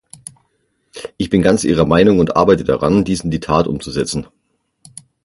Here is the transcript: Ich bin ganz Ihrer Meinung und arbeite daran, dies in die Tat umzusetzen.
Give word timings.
Ich 1.17 1.29
bin 1.29 1.43
ganz 1.43 1.63
Ihrer 1.63 1.85
Meinung 1.85 2.17
und 2.17 2.35
arbeite 2.35 2.63
daran, 2.63 3.03
dies 3.03 3.23
in 3.23 3.29
die 3.29 3.39
Tat 3.39 3.67
umzusetzen. 3.67 4.25